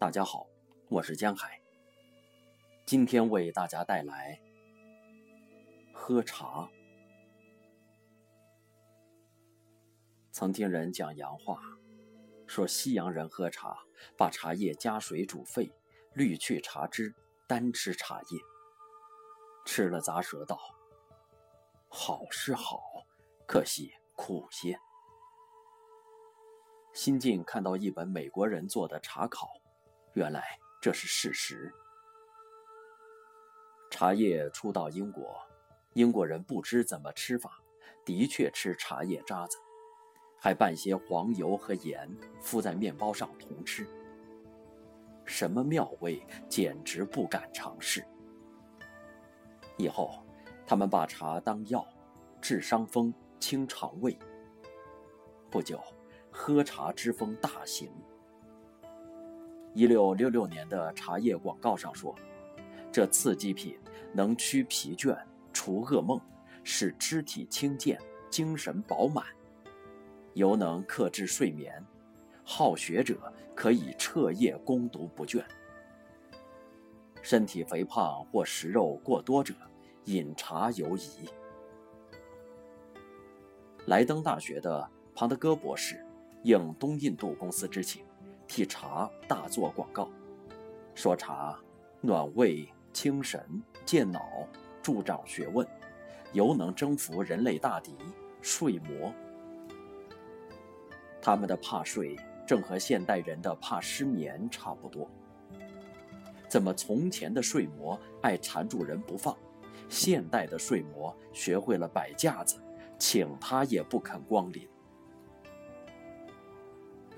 [0.00, 0.46] 大家好，
[0.88, 1.60] 我是江海。
[2.86, 4.40] 今天为大家带来
[5.92, 6.66] 喝茶。
[10.32, 11.60] 曾听人讲洋话，
[12.46, 13.76] 说西洋人喝茶，
[14.16, 15.70] 把茶叶加水煮沸，
[16.14, 17.14] 滤去茶汁，
[17.46, 18.40] 单吃茶叶。
[19.66, 20.58] 吃了咂舌道
[21.88, 22.80] ：“好是好，
[23.46, 24.80] 可惜苦些。”
[26.94, 29.46] 新近看到一本美国人做的茶考。
[30.14, 31.72] 原来这是事实。
[33.90, 35.40] 茶叶初到英国，
[35.92, 37.60] 英国人不知怎么吃法，
[38.04, 39.56] 的确吃茶叶渣子，
[40.38, 42.10] 还拌些黄油和盐
[42.40, 43.86] 敷在面包上同吃。
[45.24, 48.04] 什么妙味，简直不敢尝试。
[49.76, 50.24] 以后，
[50.66, 51.86] 他们把茶当药，
[52.40, 54.18] 治伤风、清肠胃。
[55.50, 55.80] 不久，
[56.30, 57.92] 喝茶之风大行。
[59.72, 62.14] 一六六六年的茶叶广告上说
[62.90, 63.78] ：“这刺激品
[64.12, 65.16] 能驱疲倦、
[65.52, 66.20] 除噩梦，
[66.64, 67.96] 使肢体轻健、
[68.28, 69.24] 精神饱满，
[70.34, 71.84] 尤能克制睡眠。
[72.42, 75.44] 好学者可以彻夜攻读不倦。
[77.22, 79.54] 身体肥胖或食肉过多者，
[80.06, 81.28] 饮茶尤宜。”
[83.86, 86.04] 莱登大学的庞德戈博士
[86.42, 88.04] 应东印度公司之请。
[88.50, 90.10] 替茶大做广告，
[90.92, 91.56] 说茶
[92.00, 94.20] 暖胃、清神、健脑、
[94.82, 95.64] 助长学问，
[96.32, 97.94] 尤能征服人类大敌
[98.42, 99.14] 睡魔。
[101.22, 105.08] 他们的怕睡，正和现代人的怕失眠差不多。
[106.48, 109.32] 怎么从前的睡魔爱缠住人不放，
[109.88, 112.60] 现代的睡魔学会了摆架子，
[112.98, 114.68] 请他也不肯光临。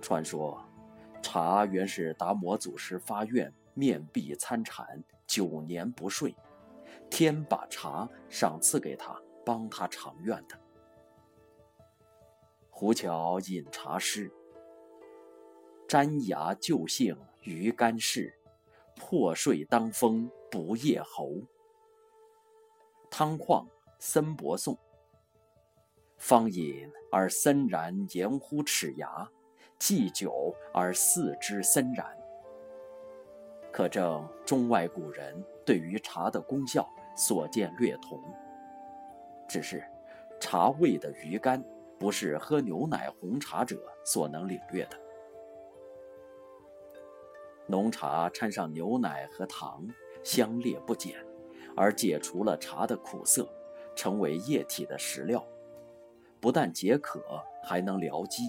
[0.00, 0.58] 传说。
[1.22, 6.34] 茶原是达摩祖师发愿，面壁参禅，九年不睡，
[7.10, 10.58] 天把茶赏赐给他，帮他偿愿的。
[12.70, 14.32] 胡巧饮茶诗：
[15.88, 18.32] 粘牙旧性于干事，
[18.94, 21.42] 破睡当风不夜侯。
[23.10, 23.66] 汤况
[23.98, 24.78] 森伯颂，
[26.16, 29.28] 方饮而森然言乎齿牙。
[29.78, 32.04] 祭酒而四肢森然，
[33.70, 38.20] 可证中外古人对于茶的功效所见略同。
[39.48, 39.82] 只是
[40.40, 41.64] 茶味的余甘，
[41.98, 44.98] 不是喝牛奶红茶者所能领略的。
[47.66, 49.86] 浓茶掺上牛奶和糖，
[50.24, 51.24] 香烈不减，
[51.76, 53.48] 而解除了茶的苦涩，
[53.94, 55.46] 成为液体的食料，
[56.40, 57.22] 不但解渴，
[57.62, 58.42] 还能疗饥。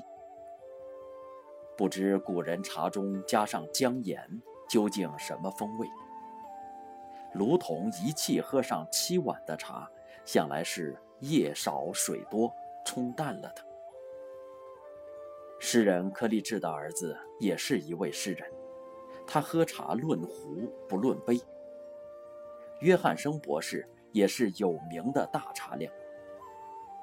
[1.79, 4.21] 不知古人茶中加上姜盐，
[4.67, 5.87] 究竟什么风味？
[7.33, 9.89] 如同一气喝上七碗的茶，
[10.25, 12.53] 想来是叶少水多，
[12.85, 13.65] 冲淡了的。
[15.57, 18.51] 诗人柯立志的儿子也是一位诗人，
[19.25, 21.39] 他喝茶论壶不论杯。
[22.81, 25.89] 约翰生博士也是有名的大茶量，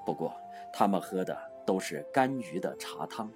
[0.05, 0.39] 不过
[0.71, 3.33] 他们喝的都是干鱼的茶汤。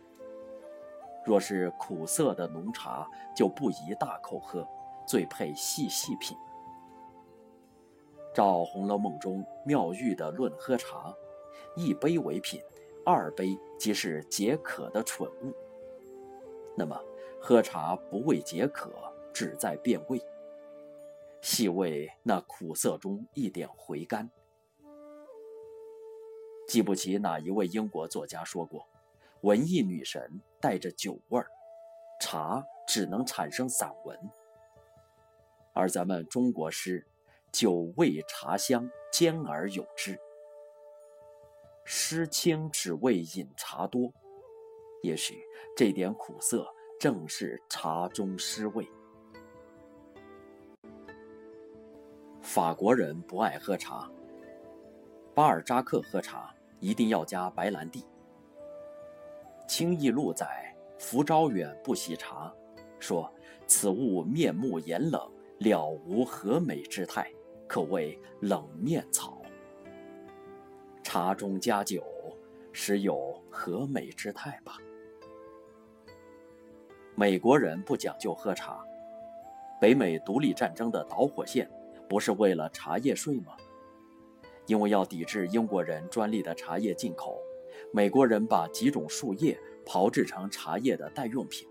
[1.25, 4.66] 若是苦涩的浓茶，就不宜大口喝，
[5.06, 6.36] 最配细细品。
[8.32, 11.14] 照《红楼梦》中妙玉的论喝茶，
[11.76, 12.60] 一杯为品，
[13.04, 15.53] 二杯即是解渴的蠢物。
[16.76, 16.98] 那么
[17.41, 18.91] 喝茶不为解渴，
[19.34, 20.20] 只在变味，
[21.42, 24.31] 细味那苦涩中一点回甘。
[26.69, 28.87] 记不起哪一位英国作家说过。
[29.42, 31.46] 文艺女神带着酒味儿，
[32.20, 34.18] 茶只能产生散文。
[35.72, 37.06] 而咱们中国诗，
[37.50, 40.19] 酒味茶香兼而有之。
[41.84, 44.12] 诗清只为饮茶多，
[45.02, 45.43] 也许
[45.75, 46.66] 这点苦涩
[46.98, 48.86] 正是茶中诗味。
[52.43, 54.10] 法国人不爱喝茶，
[55.34, 58.04] 巴尔扎克喝茶一定要加白兰地。
[59.70, 62.52] 清义录载：福昭远不喜茶，
[62.99, 63.32] 说
[63.69, 67.32] 此物面目严冷，了无和美之态，
[67.69, 69.40] 可谓冷面草。
[71.05, 72.02] 茶中加酒，
[72.72, 74.76] 实有和美之态吧？
[77.14, 78.84] 美国人不讲究喝茶，
[79.81, 81.70] 北美独立战争的导火线
[82.08, 83.56] 不是为了茶叶税吗？
[84.67, 87.40] 因为要抵制英国人专利的茶叶进口。
[87.93, 91.69] 美国人把几种树叶炮制成茶叶的代用品，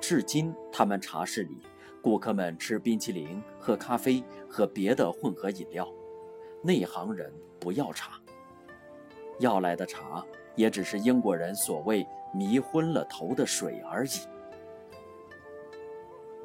[0.00, 1.58] 至今，他们茶室里，
[2.00, 5.88] 顾客们吃冰淇淋、喝咖啡和别的混合饮料，
[6.62, 8.18] 内行人不要茶。
[9.38, 10.24] 要来的茶，
[10.54, 14.10] 也只是英国人所谓迷昏了头的水而已。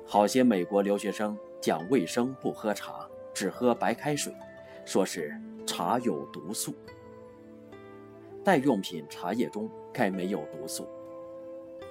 [0.05, 4.33] 好些美国留学生讲卫生不喝茶，只喝白开水，
[4.85, 5.33] 说是
[5.65, 6.73] 茶有毒素。
[8.47, 10.87] 代用品茶叶中该没有毒素，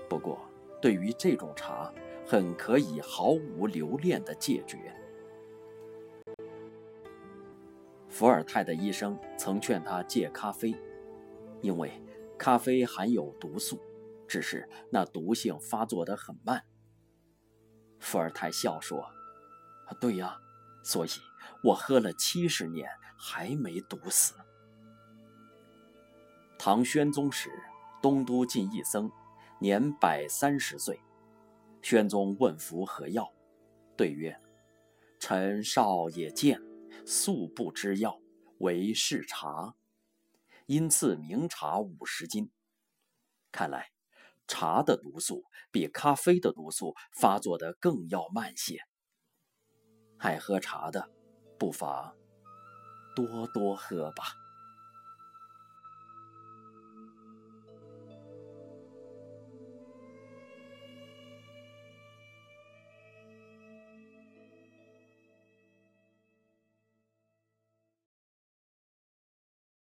[0.08, 0.40] 不过
[0.80, 1.92] 对于这种茶，
[2.24, 4.90] 很可以毫无留恋的戒绝。
[8.08, 10.74] 伏尔泰的医生曾劝他戒咖啡，
[11.60, 11.92] 因为
[12.38, 13.78] 咖啡含有毒素，
[14.26, 16.64] 只是那毒性发作得很慢。
[18.00, 19.04] 伏尔泰笑说
[20.00, 20.38] ：“对呀，
[20.82, 21.10] 所以
[21.62, 22.88] 我喝了七十年
[23.18, 24.32] 还没毒死。”
[26.58, 27.50] 唐宣宗时，
[28.02, 29.10] 东都进一僧，
[29.58, 31.00] 年百三十岁。
[31.82, 33.32] 宣宗问服何药，
[33.96, 34.40] 对曰
[35.20, 36.60] ：“臣少也见，
[37.04, 38.18] 素不知药，
[38.58, 39.74] 唯是茶，
[40.66, 42.50] 因赐名茶五十斤。
[43.52, 43.90] 看来。”
[44.48, 45.42] 茶的毒素
[45.72, 48.78] 比咖啡的毒素发作的更要慢些。
[50.18, 51.10] 爱喝茶的，
[51.58, 52.14] 不妨
[53.16, 54.45] 多多喝吧。